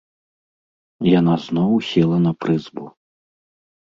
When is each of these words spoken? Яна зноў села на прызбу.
Яна 1.19 1.35
зноў 1.47 1.71
села 1.91 2.17
на 2.25 2.31
прызбу. 2.45 2.85